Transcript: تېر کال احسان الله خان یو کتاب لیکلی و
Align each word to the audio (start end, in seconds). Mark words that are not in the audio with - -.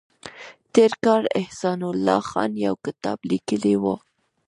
تېر 0.73 0.91
کال 1.03 1.23
احسان 1.39 1.79
الله 1.89 2.21
خان 2.29 2.51
یو 2.65 2.75
کتاب 2.85 3.19
لیکلی 3.29 3.75
و 3.81 3.85